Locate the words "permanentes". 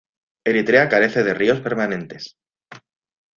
1.61-2.35